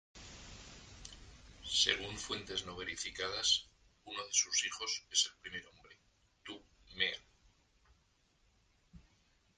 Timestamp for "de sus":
4.25-4.65